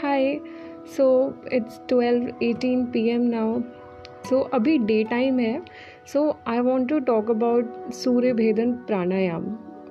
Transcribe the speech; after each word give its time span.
Hi, 0.00 0.40
so 0.86 1.06
it's 1.52 1.78
12:18 1.88 2.84
p.m. 2.92 3.24
now. 3.30 3.62
So 4.28 4.38
अभी 4.54 4.76
day 4.78 5.02
time 5.10 5.38
है. 5.38 5.60
So 6.12 6.22
I 6.48 6.60
want 6.68 6.88
to 6.88 6.98
talk 7.08 7.30
about 7.30 7.90
Surya 7.94 8.32
Bhedan 8.34 8.72
pranayama 8.86 9.44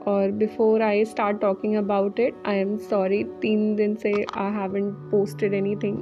और 0.07 0.31
before 0.39 0.81
I 0.81 1.03
start 1.05 1.39
talking 1.41 1.75
about 1.75 2.19
it 2.19 2.41
I 2.47 2.57
am 2.59 2.75
sorry 2.87 3.23
तीन 3.41 3.75
दिन 3.75 3.95
से 3.95 4.13
I 4.13 4.51
haven't 4.53 4.89
posted 5.11 5.53
anything 5.83 5.97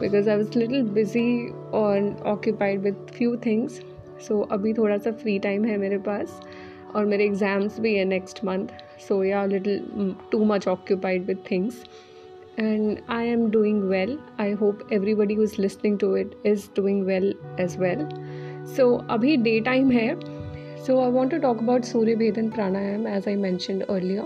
because 0.00 0.30
I 0.30 0.36
was 0.36 0.58
little 0.58 0.82
busy 0.90 1.48
और 1.74 2.10
occupied 2.26 2.80
with 2.82 3.14
few 3.18 3.36
things 3.46 3.80
so 4.28 4.40
अभी 4.52 4.72
थोड़ा 4.72 4.98
सा 4.98 5.12
free 5.12 5.38
time 5.38 5.64
है 5.64 5.76
मेरे 5.76 5.98
पास. 6.10 6.40
और 6.94 7.06
मेरे 7.06 7.24
एग्ज़ाम्स 7.24 7.80
भी 7.80 7.94
है 7.94 8.04
नेक्स्ट 8.04 8.44
मंथ 8.44 8.68
सो 9.08 9.22
या 9.24 9.44
little 9.46 10.14
too 10.32 10.44
much 10.44 10.68
occupied 10.68 11.26
with 11.26 11.50
things 11.50 11.82
and 12.58 13.00
I 13.08 13.22
am 13.22 13.50
doing 13.50 13.88
well. 13.88 14.18
I 14.38 14.52
hope 14.52 14.82
everybody 14.90 15.34
who 15.36 15.42
is 15.42 15.58
listening 15.58 15.96
to 15.98 16.14
it 16.14 16.34
is 16.44 16.66
doing 16.68 17.06
well 17.06 17.32
as 17.58 17.76
well. 17.76 18.02
So 18.64 18.86
abhi 19.16 19.36
daytime 19.44 19.90
hai. 19.90 20.16
So 20.84 20.98
I 21.00 21.08
want 21.08 21.30
to 21.30 21.38
talk 21.38 21.60
about 21.60 21.84
Surya 21.84 22.16
Bhedan 22.16 22.50
Pranayam 22.56 23.06
as 23.08 23.28
I 23.28 23.36
mentioned 23.36 23.84
earlier. 23.88 24.24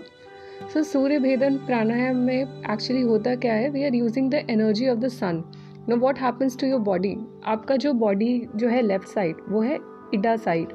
So 0.71 0.83
Surya 0.83 1.21
Bhedan 1.21 1.59
Pranayam 1.67 2.23
में 2.29 2.63
actually 2.75 3.05
होता 3.09 3.35
क्या 3.45 3.55
है 3.55 3.73
We 3.73 3.85
are 3.85 3.95
using 3.95 4.31
the 4.31 4.43
energy 4.57 4.87
of 4.87 5.01
the 5.01 5.11
sun. 5.11 5.45
Now 5.87 5.97
what 5.97 6.17
happens 6.17 6.57
to 6.57 6.73
your 6.73 6.80
body? 6.91 7.17
आपका 7.55 7.77
जो 7.85 7.93
body 8.05 8.33
जो 8.57 8.69
है 8.69 8.83
left 8.83 9.13
side 9.15 9.45
वो 9.49 9.63
है 9.63 9.79
इडा 10.15 10.37
side 10.45 10.73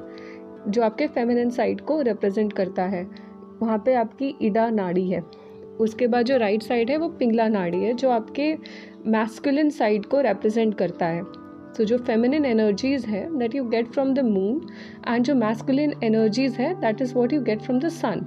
जो 0.68 0.82
आपके 0.82 1.06
फेमिनिन 1.08 1.50
साइड 1.50 1.80
को 1.90 2.00
रिप्रेजेंट 2.02 2.52
करता 2.52 2.82
है 2.94 3.02
वहाँ 3.62 3.78
पे 3.84 3.94
आपकी 3.94 4.34
इडा 4.46 4.68
नाड़ी 4.70 5.08
है 5.10 5.20
उसके 5.80 6.06
बाद 6.06 6.26
जो 6.26 6.36
राइट 6.36 6.62
साइड 6.62 6.90
है 6.90 6.96
वो 6.96 7.08
पिंगला 7.08 7.48
नाड़ी 7.48 7.78
है 7.78 7.92
जो 7.94 8.10
आपके 8.10 8.54
मैस्कुलिन 9.06 9.70
साइड 9.70 10.06
को 10.06 10.20
रिप्रेजेंट 10.20 10.74
करता 10.78 11.06
है। 11.06 11.22
तो 11.76 11.84
जो 11.84 11.98
फेमिनिन 11.98 12.44
एनर्जीज 12.44 13.04
है 13.06 13.26
that 13.38 13.54
you 13.54 13.64
get 13.64 13.86
from 13.86 14.12
the 14.14 14.24
moon 14.24 14.60
and 15.08 15.24
जो 15.24 15.34
मैस्कुलिन 15.34 15.92
एनर्जीज 16.04 16.54
है 16.54 16.74
that 16.80 17.02
is 17.02 17.14
what 17.14 17.32
you 17.32 17.40
get 17.42 17.60
from 17.62 17.78
the 17.80 17.88
sun 17.90 18.26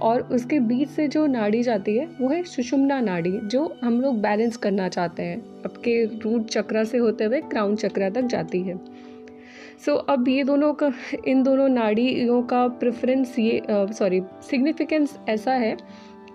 और 0.00 0.22
उसके 0.32 0.58
बीच 0.60 0.88
से 0.88 1.06
जो 1.08 1.26
नाड़ी 1.26 1.62
जाती 1.62 1.96
है 1.96 2.06
वो 2.20 2.28
है 2.28 2.42
सुषुम्ना 2.44 3.00
नाड़ी 3.00 3.30
जो 3.44 3.64
हम 3.82 4.00
लोग 4.00 4.20
बैलेंस 4.22 4.56
करना 4.56 4.88
चाहते 4.88 5.22
हैं। 5.22 5.38
आपके 5.66 6.04
रूट 6.04 6.46
चक्रा 6.46 6.84
से 6.84 6.98
होते 6.98 7.24
हुए 7.24 7.40
क्राउन 7.40 7.76
चक्रा 7.76 8.10
तक 8.10 8.22
जाती 8.26 8.62
है। 8.62 8.76
सो 8.76 9.92
so, 9.92 10.04
अब 10.08 10.28
ये 10.28 10.44
दोनों 10.44 10.72
का 10.74 10.92
इन 11.26 11.42
दोनों 11.42 11.68
नाड़ियों 11.68 12.42
का 12.42 12.66
प्रेफरेंस 12.68 13.38
ये 13.38 13.62
सॉरी 13.70 14.20
सिग्निफिकेंस 14.42 15.18
ऐसा 15.28 15.52
है 15.54 15.76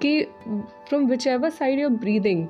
कि 0.01 0.21
from 0.89 1.05
whichever 1.27 1.49
side 1.49 1.79
you're 1.79 1.91
breathing 1.91 2.47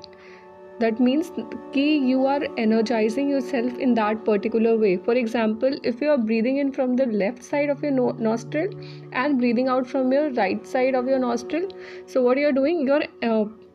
that 0.80 1.00
means 1.00 1.32
कि 1.38 1.84
you 2.04 2.24
are 2.26 2.44
energising 2.58 3.30
yourself 3.40 3.78
in 3.80 3.94
that 3.94 4.24
particular 4.24 4.74
way 4.78 4.96
for 5.06 5.18
example 5.18 5.78
if 5.86 6.04
you 6.04 6.10
are 6.10 6.16
breathing 6.18 6.58
in 6.58 6.70
from 6.70 6.94
the 6.96 7.08
left 7.12 7.42
side 7.42 7.70
of 7.70 7.84
your 7.86 8.20
nostril 8.20 8.70
and 9.14 9.36
breathing 9.38 9.68
out 9.68 9.86
from 9.86 10.12
your 10.14 10.32
right 10.32 10.64
side 10.66 10.96
of 10.96 11.08
your 11.10 11.18
nostril 11.18 11.68
so 12.14 12.22
what 12.22 12.38
you 12.38 12.46
are 12.46 12.52
doing 12.52 12.88
you 12.88 12.94
are 12.94 13.02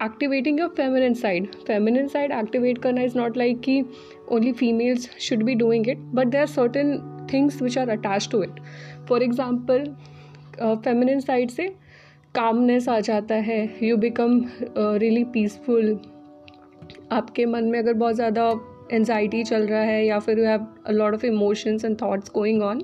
activating 0.03 0.59
your 0.59 0.69
feminine 0.77 1.13
side 1.13 1.55
feminine 1.67 2.07
side 2.07 2.31
activate 2.33 2.77
करना 2.77 3.01
is 3.01 3.17
not 3.17 3.37
like 3.37 3.59
कि 3.61 3.83
only 4.31 4.51
females 4.53 5.09
should 5.19 5.43
be 5.43 5.55
doing 5.55 5.89
it 5.89 5.99
but 6.15 6.27
there 6.27 6.41
are 6.41 6.47
certain 6.47 6.97
things 7.33 7.61
which 7.61 7.77
are 7.77 7.89
attach 7.89 8.27
to 8.31 8.43
it 8.43 8.59
for 9.09 9.23
example 9.23 9.85
feminine 10.59 11.19
side 11.19 11.49
से 11.49 11.73
calmness 12.35 12.87
आ 12.89 12.99
जाता 12.99 13.35
है 13.47 13.57
you 13.83 13.97
become 13.97 14.39
really 14.77 15.23
peaceful 15.33 15.97
आपके 17.11 17.45
मन 17.45 17.63
में 17.63 17.77
अगर 17.79 17.93
बहुत 17.93 18.15
ज़्यादा 18.15 18.49
एनजाइटी 18.91 19.43
चल 19.43 19.67
रहा 19.67 19.81
है 19.81 20.05
या 20.05 20.17
फिर 20.19 20.39
you 20.39 20.45
have 20.45 20.65
a 20.85 20.91
lot 20.91 21.13
of 21.13 21.25
emotions 21.25 21.85
and 21.85 21.97
thoughts 22.01 22.31
going 22.35 22.63
on 22.63 22.81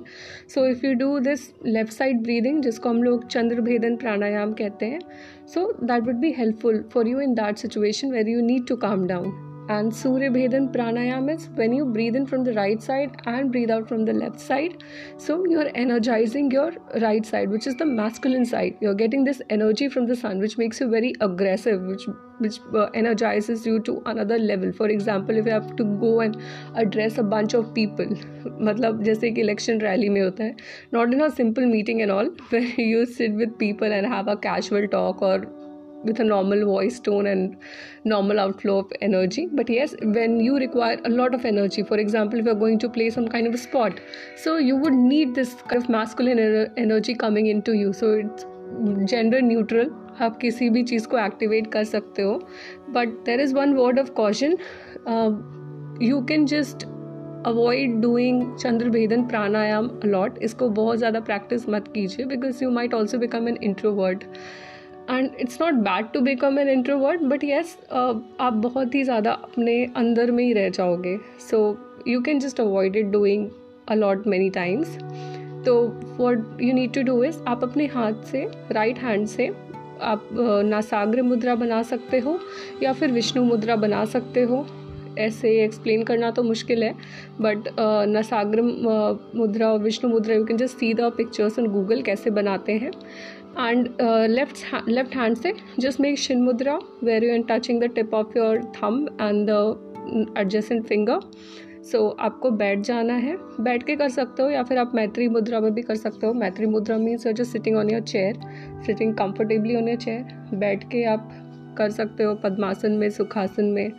so 0.48 0.66
if 0.66 0.86
you 0.86 0.92
do 0.94 1.18
this 1.18 1.52
left 1.66 1.92
side 1.92 2.22
breathing 2.22 2.62
जिसको 2.62 2.88
हम 2.88 3.02
लोग 3.02 3.26
चंद्रभेदन 3.28 3.96
प्राणायाम 3.96 4.52
कहते 4.52 4.86
हैं 4.86 5.00
so 5.54 5.70
that 5.82 6.02
would 6.02 6.20
be 6.20 6.32
helpful 6.38 6.82
for 6.94 7.08
you 7.08 7.20
in 7.20 7.34
that 7.34 7.58
situation 7.58 8.12
where 8.12 8.28
you 8.28 8.40
need 8.42 8.66
to 8.66 8.76
calm 8.78 9.06
down 9.06 9.49
and 9.72 9.94
surya 9.96 10.30
bhedan 10.36 10.66
pranayam 10.76 11.28
is 11.34 11.42
when 11.60 11.74
you 11.78 11.84
breathe 11.96 12.16
in 12.20 12.26
from 12.30 12.44
the 12.44 12.54
right 12.54 12.86
side 12.86 13.18
and 13.32 13.52
breathe 13.56 13.72
out 13.74 13.88
from 13.90 14.04
the 14.08 14.14
left 14.20 14.40
side 14.44 14.82
so 15.26 15.36
you're 15.52 15.68
energizing 15.82 16.50
your 16.56 16.70
right 17.04 17.30
side 17.32 17.54
which 17.56 17.68
is 17.72 17.76
the 17.82 17.88
masculine 18.00 18.48
side 18.54 18.82
you're 18.86 18.98
getting 19.02 19.28
this 19.28 19.42
energy 19.58 19.88
from 19.96 20.08
the 20.08 20.16
sun 20.22 20.40
which 20.46 20.56
makes 20.62 20.80
you 20.80 20.88
very 20.96 21.12
aggressive 21.28 21.86
which 21.92 22.08
which 22.38 22.58
uh, 22.74 22.86
energizes 23.02 23.66
you 23.66 23.78
to 23.90 24.02
another 24.06 24.38
level 24.38 24.72
for 24.72 24.88
example 24.88 25.36
if 25.36 25.46
you 25.46 25.52
have 25.52 25.70
to 25.76 25.84
go 26.04 26.12
and 26.20 26.40
address 26.84 27.18
a 27.18 27.26
bunch 27.36 27.58
of 27.62 27.72
people 27.80 28.18
मतलब 28.68 29.02
जैसे 29.04 29.30
कि 29.30 29.40
election 29.40 29.80
rally 29.80 30.08
में 30.08 30.20
होता 30.20 30.44
है 30.44 30.56
not 30.94 31.12
in 31.14 31.20
a 31.20 31.28
simple 31.36 31.64
meeting 31.66 32.00
and 32.00 32.10
all 32.10 32.34
you 32.80 33.04
sit 33.18 33.34
with 33.36 33.54
people 33.58 33.92
and 33.92 34.06
have 34.12 34.30
a 34.30 34.34
casual 34.46 34.86
talk 34.94 35.22
और 35.22 35.46
with 36.04 36.20
a 36.20 36.24
normal 36.24 36.64
voice 36.64 36.98
tone 36.98 37.26
and 37.26 37.56
normal 38.04 38.40
outflow 38.40 38.78
of 38.78 38.92
energy 39.00 39.46
but 39.52 39.68
yes 39.68 39.94
when 40.02 40.38
you 40.40 40.56
require 40.56 40.98
a 41.04 41.08
lot 41.10 41.34
of 41.34 41.44
energy 41.44 41.82
for 41.82 41.98
example 41.98 42.38
if 42.38 42.46
you're 42.46 42.54
going 42.54 42.78
to 42.78 42.88
play 42.88 43.10
some 43.10 43.28
kind 43.28 43.46
of 43.46 43.54
a 43.54 43.58
sport 43.58 44.00
so 44.36 44.56
you 44.58 44.76
would 44.76 44.94
need 44.94 45.34
this 45.34 45.54
kind 45.54 45.82
of 45.82 45.88
masculine 45.88 46.38
energy 46.76 47.14
coming 47.14 47.46
into 47.46 47.72
you 47.74 47.92
so 47.92 48.14
it's 48.14 48.46
gender 49.06 49.40
neutral 49.42 49.96
आप 50.20 50.36
किसी 50.40 50.68
भी 50.70 50.82
चीज़ 50.84 51.06
को 51.08 51.18
activate 51.18 51.66
कर 51.72 51.84
सकते 51.84 52.22
हो 52.22 52.32
but 52.94 53.08
there 53.26 53.40
is 53.40 53.54
one 53.54 53.72
word 53.74 53.98
of 53.98 54.10
caution 54.16 54.56
you 56.02 56.20
can 56.28 56.44
just 56.46 56.84
avoid 57.46 58.00
doing 58.00 58.42
Chandrabhedan 58.56 59.22
pranayama 59.28 59.88
a lot 60.04 60.38
इसको 60.42 60.68
बहुत 60.78 60.98
ज़्यादा 60.98 61.20
प्रैक्टिस 61.28 61.68
मत 61.68 61.88
कीजिए 61.94 62.26
because 62.26 62.62
you 62.64 62.70
might 62.70 62.94
also 62.94 63.18
become 63.18 63.48
an 63.48 63.58
introvert 63.62 64.24
and 65.10 65.30
it's 65.40 65.60
not 65.62 65.74
bad 65.84 66.10
to 66.12 66.20
become 66.20 66.58
an 66.58 66.68
introvert 66.68 67.20
but 67.22 67.44
yes 67.44 67.76
आप 67.92 68.52
बहुत 68.52 68.94
ही 68.94 69.04
ज़्यादा 69.04 69.32
अपने 69.32 69.84
अंदर 69.96 70.30
में 70.30 70.44
ही 70.44 70.52
रह 70.52 70.68
जाओगे। 70.68 71.16
So 71.50 71.58
you 72.08 72.20
can 72.22 72.40
just 72.40 72.60
avoid 72.60 72.96
it 72.96 73.06
doing 73.06 73.48
a lot 73.88 74.26
many 74.26 74.50
times 74.50 74.98
तो 75.66 75.74
what 76.18 76.62
you 76.62 76.74
need 76.74 76.92
to 76.92 77.02
do 77.02 77.22
is 77.24 77.38
आप 77.48 77.64
अपने 77.64 77.86
हाथ 77.86 78.22
से 78.24 78.46
राइट 78.72 78.96
right 78.96 79.08
हैंड 79.08 79.26
से, 79.26 79.46
आप 80.00 80.28
नासाग्र 80.64 81.22
मुद्रा 81.22 81.54
बना 81.54 81.82
सकते 81.82 82.18
हो, 82.18 82.38
या 82.82 82.92
फिर 82.92 83.10
विष्णु 83.12 83.42
मुद्रा 83.44 83.76
बना 83.76 84.04
सकते 84.04 84.42
हो। 84.42 84.66
ऐसे 85.18 85.50
एक्सप्लेन 85.64 86.02
करना 86.02 86.30
तो 86.30 86.42
मुश्किल 86.42 86.82
है 86.82 86.92
बट 87.40 87.68
नसाग्र 88.08 88.62
मुद्रा 88.62 89.68
और 89.68 89.78
Vishnu 89.78 90.10
mudra 90.10 90.34
you 90.34 90.44
can 90.44 90.56
just 90.56 90.78
see 90.78 90.92
the 90.94 91.12
pictures 91.16 91.58
on 91.58 91.66
Google 91.66 92.02
कैसे 92.02 92.30
बनाते 92.30 92.72
हैं। 92.72 92.90
एंड 93.60 93.88
लेफ़्ट 94.30 94.88
लेफ़्ट 94.88 95.16
हैंड 95.16 95.36
से 95.36 95.52
just 95.80 96.00
make 96.00 96.18
shin 96.18 96.44
mudra 96.48 96.76
where 97.04 97.22
you 97.24 97.32
are 97.32 97.46
touching 97.48 97.80
the 97.80 97.88
tip 97.96 98.12
of 98.18 98.36
your 98.36 98.52
thumb 98.76 99.00
and 99.20 99.48
the 99.48 99.60
adjacent 100.42 100.86
finger. 100.92 101.20
So 101.82 101.98
so, 101.98 102.20
आपको 102.20 102.50
बैठ 102.50 102.80
जाना 102.80 103.14
है। 103.14 103.36
बैठ 103.60 103.82
के 103.82 103.94
कर 103.96 104.08
सकते 104.08 104.42
हो 104.42 104.48
या 104.50 104.62
फिर 104.62 104.78
आप 104.78 104.94
मैत्री 104.94 105.28
मुद्रा 105.28 105.60
में 105.60 105.72
भी 105.74 105.82
कर 105.82 105.94
सकते 105.96 106.26
हो। 106.26 106.32
Maitri 106.32 106.66
mudra 106.66 106.96
means 106.98 107.26
just 107.28 107.52
sitting 107.52 107.76
on 107.76 107.90
your 107.90 108.00
chair 108.02 108.34
sitting 108.86 109.14
comfortably 109.14 109.76
on 109.76 109.88
your 109.88 109.98
chair 109.98 110.56
बैठ 110.58 110.84
के 110.84 111.04
आप 111.04 111.30
कर 111.80 111.90
सकते 111.90 112.24
हो, 112.24 112.34
पद्मासन 112.34 112.92
में, 112.92 113.08
सुखासन 113.10 113.64
में, 113.64 113.92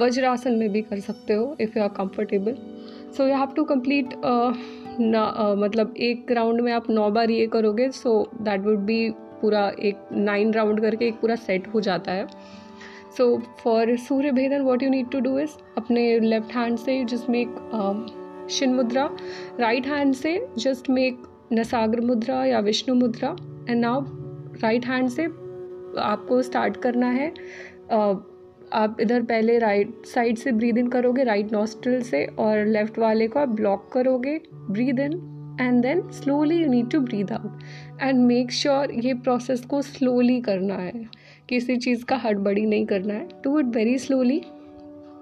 वज्रासन 0.00 0.52
में 0.52 0.68
भी 0.72 0.82
कर 0.82 1.00
सकते 1.00 1.34
हो 1.34 1.56
if 1.60 1.78
you 1.78 1.82
are 1.84 1.88
comfortable 1.96 2.56
so 3.16 3.26
you 3.28 3.34
have 3.34 3.52
to 3.56 3.64
complete 3.64 4.14
ना 5.00 5.54
मतलब 5.58 5.94
एक 6.00 6.32
राउंड 6.32 6.60
में 6.60 6.72
आप 6.72 6.90
नौ 6.90 7.10
बार 7.10 7.30
ये 7.30 7.46
करोगे 7.46 7.90
सो 7.92 8.18
दैट 8.40 8.60
वुड 8.60 8.78
बी 8.86 9.08
पूरा 9.40 9.68
एक 9.80 10.08
नाइन 10.12 10.52
राउंड 10.52 10.80
करके 10.80 11.06
एक 11.06 11.14
पूरा 11.20 11.34
सेट 11.36 11.66
हो 11.74 11.80
जाता 11.80 12.12
है. 12.12 12.26
So 13.16 13.36
for 13.62 13.96
Surya 13.96 14.30
bhedan 14.32 14.62
what 14.62 14.82
you 14.82 14.90
need 14.90 15.10
to 15.10 15.20
do 15.20 15.38
is 15.38 15.50
अपने 15.76 16.18
लेफ़्ट 16.20 16.54
हैंड 16.54 16.78
से 16.78 17.04
just 17.04 17.30
make 17.30 18.46
Shin 18.50 18.74
mudra 18.74 19.08
right 19.60 19.86
hand 19.86 20.14
से 20.14 20.38
जस्ट 20.58 20.90
मेक 20.90 21.22
नसाग्र 21.52 22.00
मुद्रा 22.00 22.44
या 22.44 22.58
Vishnu 22.60 22.94
mudra 22.94 23.36
and 23.70 23.80
now 23.80 24.04
right 24.62 24.86
hand 24.86 25.08
से 25.08 25.26
आपको 25.98 26.40
स्टार्ट 26.42 26.76
करना 26.76 27.10
है। 27.10 27.28
आप 28.72 28.96
इधर 29.00 29.22
पहले 29.22 29.58
राइट 29.58 30.06
साइड 30.06 30.38
से 30.38 30.52
ब्रीद 30.52 30.78
इन 30.78 30.88
करोगे 30.88 31.24
राइट 31.24 31.52
नॉस्ट्रल 31.52 32.00
से, 32.02 32.24
और 32.26 32.64
लेफ़्ट 32.66 32.98
वाले 32.98 33.28
को 33.28 33.40
आप 33.40 33.48
ब्लॉक 33.50 33.88
करोगे 33.92 34.40
breathe 34.52 35.00
in 35.00 35.12
and 35.60 35.82
then 35.82 36.00
slowly 36.12 36.56
you 36.56 36.68
need 36.68 36.90
to 36.90 37.00
breathe 37.00 37.32
out 37.32 38.02
and 38.02 38.18
make 38.20 38.50
sure 38.52 38.92
ये 38.94 39.14
प्रोसेस 39.14 39.64
को 39.64 39.82
स्लोली 39.82 40.40
करना 40.40 40.74
है। 40.74 41.04
किसी 41.48 41.76
चीज़ 41.76 42.04
का 42.04 42.16
हड़बड़ी 42.16 42.66
नहीं 42.66 42.86
करना 42.86 43.14
है। 43.14 43.28
डू 43.44 43.58
इट 43.60 43.66
वेरी 43.66 43.98
स्लोली 43.98 44.42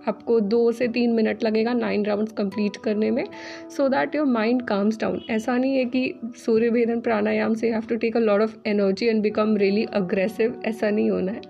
आपको 0.08 0.40
दो 0.40 0.72
से 0.72 0.88
तीन 0.88 1.12
मिनट 1.12 1.44
लगेगा 1.44 1.72
नाइन 1.72 2.04
राउंड्स 2.04 2.32
कंप्लीट 2.32 2.76
करने 2.76 3.10
में 3.10 3.24
so 3.76 3.88
that 3.88 4.14
your 4.14 4.26
mind 4.26 4.62
calms 4.62 5.00
down 5.00 5.20
ऐसा 5.30 5.56
नहीं 5.56 5.76
है 5.76 5.84
कि 5.84 6.20
सूर्य 6.24 6.70
भेदन 6.70 7.00
प्राणायाम 7.00 7.54
से 7.54 7.70
have 7.70 7.82
to 7.88 7.96
take 7.96 8.16
a 8.16 8.20
lot 8.20 8.40
of 8.40 8.56
energy 8.66 9.06
and 9.06 9.22
become 9.22 9.56
really 9.56 9.84
aggressive 9.84 10.62
ऐसा 10.64 10.90
नहीं 10.90 11.10
होना 11.10 11.32
है। 11.32 11.40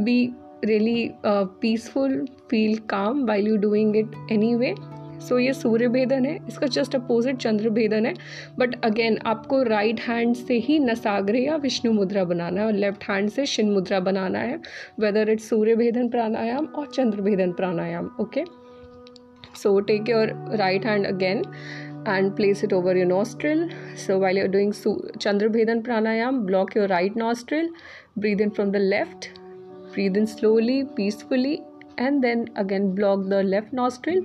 Be 0.00 0.32
really 0.64 1.10
peaceful 1.26 2.26
feel 2.50 2.78
calm 2.78 3.26
while 3.26 3.48
you 3.48 3.56
doing 3.56 3.96
it 3.96 4.10
any 4.32 4.54
so 5.28 5.38
ये 5.38 5.52
सूर्य 5.54 5.88
भेदन 5.88 6.24
है 6.26 6.38
इसका 6.48 6.66
जस्ट 6.76 6.94
अपोजिट 6.96 7.36
चंद्र 7.36 7.70
भेदन 7.78 8.06
है 8.06 8.14
बट 8.58 8.74
अगेन 8.84 9.18
आपको 9.26 9.62
राइट 9.62 10.00
हैंड 10.00 10.34
से 10.36 10.58
ही 10.68 10.78
नसाग्रे 10.78 11.44
या 11.44 11.56
विष्णु 11.66 11.92
मुद्रा 11.92 12.24
बनाना 12.32 12.60
है 12.60 12.66
और 12.66 12.72
लेफ़्ट 12.72 13.04
हैंड 13.10 13.30
से 13.30 13.46
शिन 13.54 13.70
मुद्रा 13.72 14.00
बनाना 14.08 14.38
है 14.38 14.60
वेदर 15.00 15.30
इट्स 15.30 15.48
सूर्य 15.48 15.74
भेदन 15.76 16.08
प्राणायाम 16.08 16.66
और 16.78 16.90
Chandra 16.94 17.20
bhedan 17.28 17.52
pranayama 17.52 18.10
okay 18.20 18.44
so 19.62 19.78
take 19.80 20.08
your 20.08 20.34
right 20.58 20.86
hand 20.86 21.06
again 21.06 21.42
and 22.06 22.34
place 22.36 22.62
it 22.62 22.72
over 22.72 22.96
your 22.96 23.06
nostril. 23.06 23.68
So 23.94 24.18
while 24.18 24.34
you're 24.34 24.48
doing 24.48 24.72
Chandra 24.72 25.48
Bhedan 25.50 25.82
Pranayam, 25.82 26.46
block 26.46 26.74
your 26.74 26.86
right 26.88 27.14
nostril, 27.14 27.68
breathe 28.16 28.40
in 28.40 28.50
from 28.50 28.72
the 28.72 28.78
left, 28.78 29.32
breathe 29.92 30.16
in 30.16 30.26
slowly, 30.26 30.84
peacefully, 30.96 31.62
and 31.98 32.24
then 32.24 32.48
again 32.56 32.94
block 32.94 33.28
the 33.28 33.42
left 33.42 33.72
nostril 33.72 34.22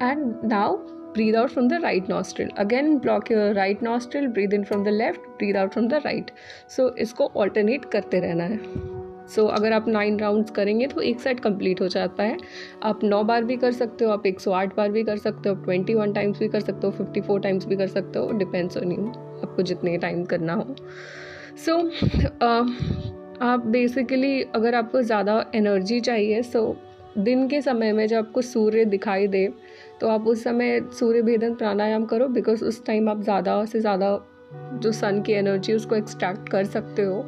and 0.00 0.42
now 0.44 0.80
breathe 1.14 1.34
out 1.34 1.50
from 1.50 1.68
the 1.68 1.80
right 1.80 2.08
nostril. 2.08 2.48
Again 2.56 2.98
block 2.98 3.30
your 3.30 3.52
right 3.54 3.82
nostril 3.82 4.28
breathe 4.28 4.52
in 4.52 4.64
from 4.64 4.84
the 4.84 4.92
left 4.92 5.26
breathe 5.38 5.56
out 5.56 5.74
from 5.74 5.88
the 5.88 6.00
right. 6.04 6.30
So 6.76 6.88
इसको 6.98 7.30
alternate 7.36 7.90
करते 7.92 8.20
रहना 8.20 8.44
है। 8.44 8.58
So 9.28 9.42
so, 9.42 9.50
अगर 9.54 9.72
आप 9.72 9.88
nine 9.88 10.18
rounds 10.20 10.50
करेंगे 10.50 10.86
तो 10.86 11.00
एक 11.00 11.20
set 11.20 11.40
complete 11.40 11.80
हो 11.80 11.88
जाता 11.88 12.22
है। 12.22 12.36
आप 12.82 13.04
नौ 13.04 13.22
बार 13.24 13.44
भी 13.44 13.56
कर 13.56 13.72
सकते 13.72 14.04
हो 14.04 14.10
आप 14.10 14.26
एक 14.26 14.40
सौ 14.40 14.52
आठ 14.52 14.76
बार 14.76 14.90
भी 14.90 15.02
कर 15.04 15.16
सकते 15.16 15.48
हो 15.48 15.54
आप 15.54 15.64
ट्वेंटी 15.64 15.94
वन 15.94 16.12
टाइम्स 16.12 16.38
भी 16.38 16.48
कर 16.48 16.60
सकते 16.60 16.86
हो 16.86 16.92
फिफ्टी 16.92 17.20
फोर 17.20 17.40
टाइम्स 17.40 17.66
भी 17.66 17.76
कर 17.76 17.86
सकते 17.86 18.18
हो। 18.18 18.30
डिपेंड्स 18.38 18.76
ऑन 18.76 18.92
यू 18.92 19.06
आपको 19.42 19.62
जितने 19.62 19.96
टाइम 19.98 20.24
करना 20.24 20.54
हो। 20.54 20.76
सो 21.64 21.72
so, 21.72 21.86
uh, 22.42 22.66
आप 23.42 23.66
बेसिकली 23.66 24.42
अगर 24.54 24.74
आपको 24.74 25.02
ज़्यादा 25.02 25.44
एनर्जी 25.54 26.00
चाहिए 26.00 26.42
सो 26.42 26.68
so, 26.68 27.22
दिन 27.24 27.46
के 27.48 27.60
समय 27.62 27.92
में 27.92 28.06
जब 28.06 28.16
आपको 28.16 28.42
सूर्य 28.42 28.84
दिखाई 28.84 29.26
दे 29.26 29.48
तो 30.00 30.08
आप 30.08 30.26
उस 30.28 30.42
समय 30.44 30.80
सूर्य 30.98 31.22
भेदन 31.22 31.54
प्राणायाम 31.54 32.04
करो 32.04 32.28
बिकॉज़ 32.28 32.64
उस 32.64 32.84
टाइम 32.86 33.08
आप 33.08 33.22
ज़्यादा 33.22 33.64
से 33.64 33.80
ज़्यादा 33.80 34.18
जो 34.74 34.92
सन 34.92 35.20
की 35.22 35.32
एनर्जी 35.32 35.72
उसको 35.74 35.94
एक्सट्रैक्ट 35.94 36.48
कर 36.48 36.64
सकते 36.64 37.02
हो। 37.02 37.24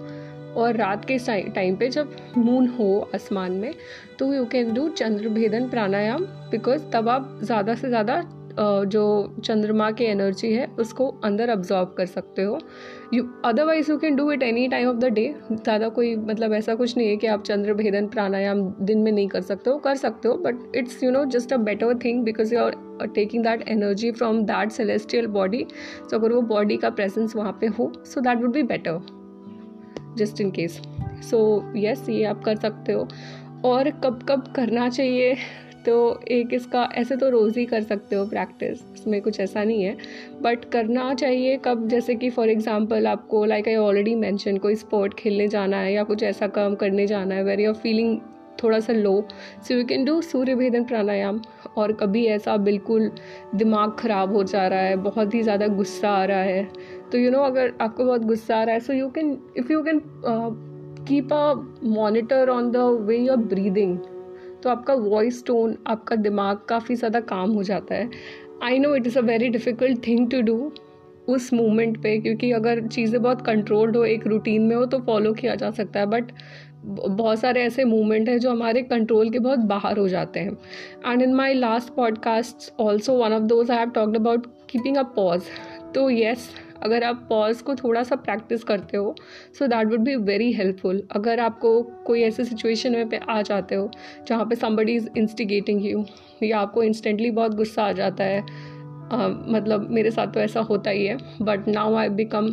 और 0.57 0.77
रात 0.77 1.05
के 1.05 1.19
टाइम 1.51 1.77
पे 1.77 1.89
जब 1.89 2.17
मून 2.37 2.67
हो 2.69 3.11
आसमान 3.15 3.53
में 3.53 3.75
तो 4.19 4.33
यू 4.35 4.45
कैन 4.45 4.73
डू 4.75 4.89
चंद्र 4.89 5.29
भेदन 5.29 5.69
प्राणायाम 5.69 6.25
बिकॉज़ 6.51 6.83
तब 6.93 7.09
आप 7.09 7.39
ज़्यादा 7.43 7.75
से 7.75 7.89
ज़्यादा 7.89 8.23
जो 8.61 9.03
चंद्रमा 9.45 9.91
की 9.91 10.05
एनर्जी 10.05 10.53
है, 10.53 10.67
उसको 10.79 11.07
अंदर 11.25 11.49
अब्जॉर्ब 11.49 11.95
कर 11.99 12.07
सकते 12.07 12.43
हो। 12.43 12.59
You 13.15 13.25
otherwise 13.45 13.91
you 13.91 13.97
can 13.99 14.17
do 14.17 14.31
it 14.33 14.43
any 14.43 14.67
time 14.69 14.89
of 14.89 14.97
the 14.97 15.05
day 15.05 15.27
ज़्यादा 15.53 15.89
कोई 15.89 16.15
मतलब 16.17 16.53
ऐसा 16.53 16.75
कुछ 16.75 16.97
नहीं 16.97 17.09
है 17.09 17.17
कि 17.17 17.27
आप 17.27 17.43
चंद्र 17.45 17.75
भेदन 17.75 18.07
प्राणायाम 18.09 18.63
दिन 18.83 18.99
में 18.99 19.11
नहीं 19.13 19.29
कर 19.29 19.41
सकते 19.43 19.71
हो। 19.71 19.77
कर 19.79 19.97
सकते 19.97 20.29
हो 20.29 20.35
but 20.37 20.77
it's 20.77 21.03
you 21.03 21.11
know 21.11 21.25
just 21.27 21.53
a 21.53 21.57
better 21.59 21.99
thing 22.05 22.23
because 22.25 22.55
you 22.55 22.61
are 22.61 22.77
taking 23.15 23.45
that 23.45 23.69
energy 23.69 24.11
from 24.13 24.43
that 24.45 24.73
celestial 24.73 25.27
body 25.31 25.67
so 26.11 26.19
अगर 26.19 26.33
वो 26.33 26.43
बॉडी 26.55 26.77
का 26.77 26.91
प्रेजेंस 26.91 27.37
वहाँ 27.37 27.57
पे 27.61 27.67
हो 27.79 27.93
so 28.07 28.21
that 28.21 28.43
would 28.43 28.53
be 28.53 28.63
better 28.65 29.01
just 30.19 30.41
in 30.41 30.51
case 30.51 30.81
so 31.31 31.41
yes 31.77 32.09
ये 32.09 32.25
आप 32.25 32.45
कर 32.45 32.57
सकते 32.57 32.93
हो। 32.93 33.09
और 33.65 33.91
कब 34.05 34.23
कब 34.29 34.53
करना 34.57 34.89
चाहिए? 34.89 35.35
तो 35.87 36.21
एक 36.31 36.53
इसका, 36.55 36.83
ऐसे 36.95 37.17
तो 37.17 37.29
रोज़ 37.31 37.59
ही 37.59 37.65
कर 37.67 37.83
सकते 37.83 38.17
हो 38.17 38.25
प्रैक्टिस 38.27 38.81
इसमें 38.95 39.21
कुछ 39.23 39.41
ऐसा 39.41 39.65
नहीं 39.65 39.85
है। 39.85 39.97
बट 40.43 40.65
करना 40.73 41.13
चाहिए 41.15 41.57
कब, 41.65 41.87
जैसे 41.89 42.15
कि 42.15 42.31
फॉर 42.31 42.51
एग्जांपल 42.51 43.07
आपको 43.07 43.45
लाइक 43.45 43.69
आई 43.69 43.77
ऑलरेडी 43.77 44.15
मेंशन 44.17 44.59
कोई 44.59 44.75
स्पोर्ट 44.77 45.15
खेलने 45.15 45.49
जाना 45.49 45.77
है 45.77 45.93
या 45.93 46.03
कुछ 46.05 46.23
ऐसा 46.25 46.47
काम 46.51 46.75
करने 46.75 47.07
जाना 47.07 47.35
है 47.35 47.45
वेर 47.45 47.61
यू 47.61 47.73
फीलिंग 47.75 48.19
थोड़ा 48.63 48.79
सा 48.81 48.93
low 48.93 49.13
so 49.69 49.75
you 49.75 49.85
can 49.87 50.05
do 50.05 50.21
Surya 50.23 50.55
bhedan 50.55 50.85
pranayama 50.85 51.41
और 51.77 51.93
कभी 51.93 52.25
ऐसा 52.29 52.57
बिल्कुल 52.59 53.11
दिमाग 53.55 53.97
ख़राब 53.99 54.33
हो 54.33 54.43
जा 54.45 54.67
रहा 54.69 54.81
है, 54.81 54.97
बहुत 54.99 55.35
ही 55.35 55.43
ज़्यादा 55.43 55.67
गुस्सा 55.69 56.11
आ 56.11 56.25
रहा 56.25 56.41
है। 56.41 56.65
तो 57.13 57.19
यू 57.19 57.31
नो 57.31 57.43
अगर 57.43 57.73
आपको 57.81 58.05
बहुत 58.05 58.25
गुस्सा 58.25 58.57
आ 58.57 58.63
रहा 58.63 58.75
है 58.75 58.81
so 58.81 58.93
you 58.93 59.09
can 59.11 59.37
if 59.57 59.73
you 59.73 59.83
can 59.83 60.01
keep 61.09 61.33
a 61.33 61.53
monitor 61.91 62.49
on 62.51 62.71
the 62.71 62.77
way 63.07 63.17
you 63.19 63.33
are 63.33 63.39
breathing 63.47 63.97
तो 64.63 64.71
आपका 64.71 64.95
वॉइस 64.95 65.45
टोन 65.47 65.77
आपका 65.87 66.17
दिमाग 66.19 66.61
काफ़ी 66.69 66.95
ज़्यादा 66.95 67.21
काम 67.23 67.51
हो 67.51 67.63
जाता 67.63 67.95
है। 67.95 68.09
I 68.63 68.79
know 68.79 68.95
it 68.95 69.07
is 69.07 69.19
a 69.19 69.23
very 69.23 69.49
difficult 69.49 70.07
thing 70.07 70.31
to 70.31 70.41
do 70.43 70.73
उस 71.29 71.53
मोमेंट 71.53 72.03
पे, 72.03 72.19
क्योंकि 72.19 72.51
अगर 72.53 72.87
चीज़ें 72.87 73.21
बहुत 73.23 73.45
कंट्रोल्ड 73.47 73.97
हो, 73.97 74.05
एक 74.05 74.27
रूटीन 74.27 74.63
में 74.63 74.75
हो 74.77 74.85
तो 74.87 74.99
फॉलो 75.01 75.33
किया 75.33 75.55
जा 75.55 75.71
सकता 75.71 76.01
है। 76.01 76.07
बट 76.07 76.33
बहुत 76.85 77.39
सारे 77.39 77.63
ऐसे 77.63 77.85
मूवमेंट 77.85 78.29
हैं 78.29 78.39
जो 78.39 78.51
हमारे 78.51 78.83
कंट्रोल 78.83 79.31
के 79.31 79.39
बहुत 79.39 79.59
बाहर 79.69 79.99
हो 79.99 80.09
जाते 80.09 80.41
हैं। 80.41 80.57
And 81.07 81.23
in 81.23 81.35
my 81.35 81.55
last 81.55 81.95
podcast 81.95 82.73
also 82.81 83.15
one 83.15 83.33
of 83.33 83.43
those 83.45 83.71
I 83.71 83.79
have 83.79 83.91
talked 83.91 84.17
about 84.17 84.47
keeping 84.71 84.97
a 84.97 85.03
pause 85.17 85.43
तो 85.95 86.09
येस 86.11 86.51
अगर 86.83 87.05
आप 87.05 87.27
पॉज 87.29 87.61
को 87.61 87.75
थोड़ा 87.75 88.03
सा 88.03 88.17
प्रैक्टिस 88.17 88.65
करते 88.65 88.97
हो 88.97 89.15
so 89.59 89.67
that 89.67 89.87
would 89.87 90.01
be 90.01 90.15
very 90.25 90.53
helpful 90.53 91.03
अगर 91.13 91.41
आपको 91.41 91.83
कोई 92.07 92.23
ऐसे 92.23 92.45
सिचुएशन 92.45 92.93
में 92.93 93.09
पे 93.09 93.21
आ 93.29 93.41
जाते 93.43 93.75
हो 93.75 93.91
जहाँ 94.29 94.45
पे 94.45 94.57
समबडी 94.57 94.95
इज़ 94.95 95.09
इंस्टिगेटिंग 95.17 95.85
यू 95.87 96.05
या 96.43 96.59
आपको 96.59 96.83
इंस्टेंटली 96.83 97.31
बहुत 97.31 97.55
गुस्सा 97.55 97.83
आ 97.83 97.93
जाता 97.93 98.25
है 98.25 98.41
uh, 98.41 99.31
मतलब 99.49 99.91
मेरे 99.91 100.11
साथ 100.11 100.33
तो 100.35 100.41
ऐसा 100.41 100.61
होता 100.61 100.91
ही 100.91 101.07
है 101.07 101.17
but 101.43 101.69
now 101.69 101.95
I 101.95 102.09
become 102.15 102.51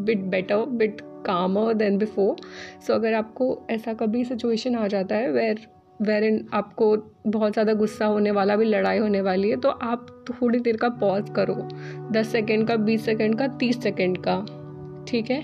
bit 0.00 0.18
better 0.26 0.64
bit 0.74 1.00
calmer 1.26 1.74
than 1.74 1.98
before 1.98 2.36
so 2.86 2.94
अगर 2.94 3.14
आपको 3.14 3.56
ऐसा 3.70 3.94
कभी 3.94 4.24
सिचुएशन 4.24 4.74
आ 4.74 4.86
जाता 4.86 5.16
है 5.16 5.30
वेर 5.32 5.66
वेर 6.00 6.24
इन 6.24 6.44
आपको 6.54 6.96
बहुत 7.26 7.52
ज़्यादा 7.52 7.72
गुस्सा 7.74 8.06
होने 8.06 8.30
वाला, 8.30 8.56
भी 8.56 8.64
लड़ाई 8.66 8.98
होने 8.98 9.20
वाली 9.20 9.50
है 9.50 9.56
तो 9.56 9.68
आप 9.68 10.06
थोड़ी 10.30 10.58
देर 10.60 10.76
का 10.76 10.88
पॉज 11.00 11.30
करो। 11.36 11.54
दस 12.12 12.28
सेकेंड 12.28 12.66
का, 12.68 12.76
बीस 12.78 13.04
सेकेंड 13.04 13.38
का, 13.38 13.48
तीस 13.48 13.82
सेकेंड 13.82 14.18
का, 14.18 14.44
ठीक 15.08 15.30
है? 15.30 15.42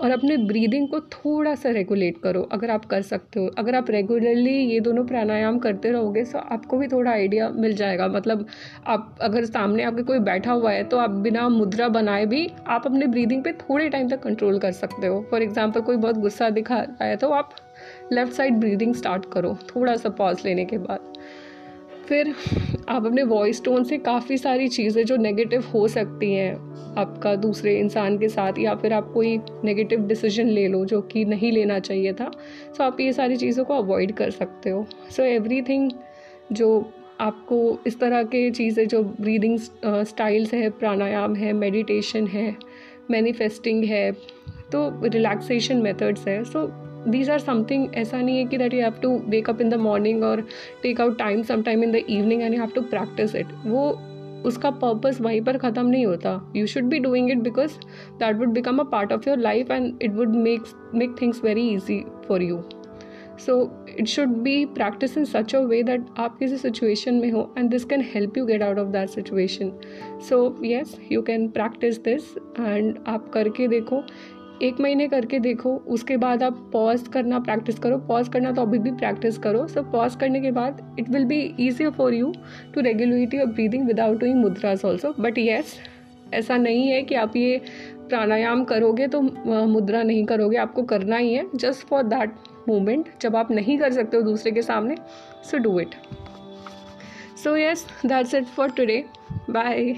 और 0.00 0.10
अपने 0.10 0.36
ब्रीदिंग 0.38 0.88
को 0.88 1.00
थोड़ा 1.02 1.54
सा 1.54 1.70
रेगुलेट 1.70 2.18
करो, 2.18 2.42
अगर 2.52 2.70
आप 2.70 2.84
कर 2.84 3.02
सकते 3.02 3.40
हो। 3.40 3.46
अगर 3.58 3.74
आप 3.74 3.90
रेगुलरली 3.90 4.52
ये 4.52 4.80
दोनों 4.80 5.04
प्राणायाम 5.06 5.58
करते 5.58 5.90
रहोगे 5.90 6.24
तो 6.24 6.38
आपको 6.38 6.78
भी 6.78 6.88
थोड़ा 6.88 7.10
आइडिया 7.10 7.48
मिल 7.50 7.74
जाएगा। 7.76 8.08
मतलब 8.08 8.46
आप, 8.86 9.14
अगर 9.20 9.44
सामने 9.46 9.84
आपके 9.84 10.02
कोई 10.02 10.18
बैठा 10.20 10.52
हुआ 10.52 10.72
है 10.72 10.82
तो 10.84 10.98
आप 10.98 11.10
बिना 11.20 11.48
मुद्रा 11.50 11.88
बनाए 11.90 12.26
भी 12.26 12.48
आप 12.68 12.86
अपने 12.86 13.06
ब्रीदिंग 13.08 13.44
पे 13.44 13.52
थोड़े 13.60 13.88
टाइम 13.88 14.08
तक 14.08 14.22
कंट्रोल 14.22 14.58
कर 14.58 14.72
सकते 14.74 15.06
हो। 15.06 15.24
फॉर 15.30 15.42
एग्ज़ाम्पल 15.42 15.80
कोई 15.82 15.96
बहुत 15.96 16.18
गुस्सा 16.18 16.50
दिखा 16.52 16.78
रहा 16.78 17.04
है 17.04 17.16
तो 17.16 17.30
आप 17.30 17.54
लेफ़्ट 18.12 18.32
साइड 18.32 18.54
ब्रीदिंग 18.54 18.94
स्टार्ट 18.94 19.24
करो, 19.32 19.56
थोड़ा 19.66 19.96
सा 19.96 20.08
पॉज 20.08 20.42
लेने 20.44 20.64
के 20.64 20.78
बाद। 20.78 21.12
फिर 22.08 22.34
आप 22.88 23.06
अपने 23.06 23.22
वॉइस 23.24 23.62
टोन 23.64 23.84
से 23.84 23.96
काफ़ी 23.98 24.36
सारी 24.38 24.68
चीज़ें 24.68 25.04
जो 25.04 25.16
नेगेटिव 25.16 25.64
हो 25.74 25.86
सकती 25.88 26.32
हैं, 26.32 26.54
आपका 26.98 27.34
दूसरे 27.36 27.78
इंसान 27.78 28.18
के 28.18 28.28
साथ 28.28 28.58
या 28.58 28.74
फिर 28.74 28.92
आप 28.92 29.10
कोई 29.14 29.36
नेगेटिव 29.64 30.06
डिसीज़न 30.08 30.48
ले 30.48 30.66
लो 30.68 30.84
जो 30.84 31.00
कि 31.02 31.24
नहीं 31.24 31.50
लेना 31.52 31.78
चाहिए 31.78 32.12
था 32.12 32.30
सो 32.76 32.84
आप 32.84 33.00
ये 33.00 33.12
सारी 33.12 33.36
चीज़ों 33.36 33.64
को 33.64 33.74
अवॉइड 33.74 34.12
कर 34.16 34.30
सकते 34.30 34.70
हो। 34.70 34.86
सो 35.10 35.22
एवरीथिंग 35.22 35.90
जो 36.52 36.92
आपको 37.20 37.78
इस 37.86 37.98
तरह 38.00 38.22
के 38.24 38.50
चीज़ें 38.50 38.86
जो 38.88 39.02
ब्रीदिंग 39.02 39.58
स्टाइल्स 39.58 40.54
है, 40.54 40.68
प्राणायाम 40.70 41.34
है 41.34 41.52
मेडिटेशन 41.54 42.26
है 42.26 42.56
मैनिफेस्टिंग 43.10 43.84
है 43.84 44.10
तो 44.72 44.88
रिलैक्सेशन 45.04 45.82
मेथड्स 45.82 46.26
है। 46.28 46.42
सो 46.44 46.66
दीज 47.08 47.30
आर 47.30 47.38
समथिंग 47.38 47.94
ऐसा 47.94 48.20
नहीं 48.20 48.38
है 48.38 48.44
कि 48.44 48.58
that 48.58 48.74
you 48.74 48.80
have 48.80 48.98
to 49.02 49.16
wake 49.28 49.50
up 49.50 49.60
in 49.60 49.68
the 49.68 49.74
morning 49.80 50.22
और 50.24 50.46
take 50.82 51.00
out 51.00 51.18
time 51.18 51.42
some 51.42 51.62
time 51.62 51.84
in 51.84 51.92
the 51.92 52.04
evening 52.08 52.42
and 52.42 52.54
you 52.54 52.60
have 52.60 52.70
to 52.74 52.80
practice 52.82 53.34
it 53.34 53.46
वो, 53.66 53.88
उसका 54.46 54.70
पर्पज़ 54.70 55.22
वहीं 55.22 55.40
पर 55.40 55.58
ख़त्म 55.58 55.86
नहीं 55.86 56.06
होता। 56.06 56.40
You 56.56 56.66
should 56.66 56.84
be 56.84 56.98
doing 56.98 57.30
it 57.30 57.38
because 57.40 57.78
that 58.18 58.36
would 58.36 58.52
become 58.52 58.78
a 58.78 58.84
part 58.90 59.12
of 59.12 59.28
your 59.28 59.38
life 59.38 59.70
and 59.70 60.02
it 60.02 60.14
would 60.14 60.36
make 60.38 60.64
make 60.94 61.14
things 61.22 61.44
very 61.44 61.68
easy 61.68 62.02
for 62.28 62.42
you 62.42 62.62
so 63.38 63.54
it 63.98 64.06
should 64.06 64.28
be 64.42 64.64
practice 64.74 65.16
in 65.18 65.24
such 65.24 65.54
a 65.54 65.58
way 65.60 65.82
that 65.82 66.06
आप 66.18 66.38
किसी 66.38 66.56
situation 66.56 67.14
में 67.14 67.30
हो 67.30 67.52
and 67.58 67.70
this 67.70 67.84
can 67.84 68.04
help 68.14 68.38
you 68.38 68.44
get 68.46 68.62
out 68.62 68.78
of 68.78 68.88
that 68.88 69.08
situation 69.08 69.72
so 70.28 70.38
yes 70.64 70.96
you 71.12 71.22
can 71.22 71.48
practice 71.48 71.98
this 72.04 72.34
and 72.60 72.98
आप 73.06 73.28
करके 73.34 73.68
देखो 73.68 74.02
एक 74.62 74.80
महीने 74.80 75.06
करके 75.08 75.38
देखो, 75.38 75.74
उसके 75.76 76.16
बाद 76.16 76.42
आप 76.42 76.58
पॉज 76.72 77.06
करना 77.08 77.38
प्रैक्टिस 77.38 77.78
करो 77.78 77.98
पॉज 77.98 78.28
करना 78.28 78.52
तो 78.52 78.62
अभी 78.62 78.78
भी 78.78 78.90
प्रैक्टिस 78.92 79.38
करो 79.38 79.66
सो 79.66 79.82
पॉज 79.92 80.16
करने 80.16 80.40
के 80.40 80.50
बाद 80.50 80.96
it 80.98 81.08
will 81.08 81.24
be 81.24 81.40
easier 81.60 81.90
for 81.90 82.14
you 82.14 82.32
to 82.74 82.80
regulate 82.80 83.34
your 83.34 83.46
breathing 83.46 83.86
without 83.86 84.20
doing 84.20 84.40
mudras 84.40 84.84
also 84.84 85.14
but 85.20 85.38
yes 85.38 85.76
ऐसा 86.34 86.56
नहीं 86.56 86.88
है 86.88 87.02
कि 87.02 87.14
आप 87.14 87.36
ये 87.36 87.60
प्राणायाम 88.08 88.64
करोगे 88.64 89.06
तो 89.06 89.20
मुद्रा 89.20 90.02
नहीं 90.02 90.24
करोगे, 90.24 90.56
आपको 90.56 90.82
करना 90.82 91.16
ही 91.16 91.34
है। 91.34 91.44
जस्ट 91.54 91.86
फॉर 91.86 92.02
दैट 92.04 92.34
मोमेंट 92.68 93.08
जब 93.20 93.36
आप 93.36 93.50
नहीं 93.50 93.78
कर 93.78 93.92
सकते 93.92 94.16
हो 94.16 94.22
दूसरे 94.22 94.52
के 94.52 94.62
सामने 94.62 94.96
so 95.50 95.58
do 95.58 95.78
it 95.80 95.94
so 97.44 97.56
yes 97.56 97.86
that's 98.06 98.34
it 98.34 98.44
for 98.46 98.70
today 98.70 99.04
bye 99.50 99.94